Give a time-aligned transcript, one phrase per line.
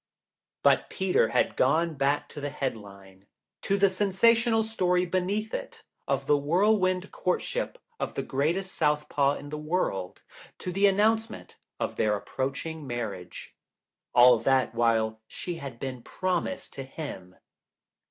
[0.63, 3.27] BUT Peter had gone back to the headline.
[3.61, 9.49] To the sensational story beneath it of the whirlwind courtship by the greatest southpaw in
[9.49, 10.23] the world.
[10.57, 13.55] To the announcement of their approaching marriage.
[14.15, 17.35] All that while she had been promised to him!